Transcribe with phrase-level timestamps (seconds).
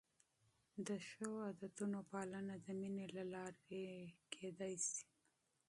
[0.87, 4.69] د ښو عادتونو پالنه د مینې له لارې ممکنه ده.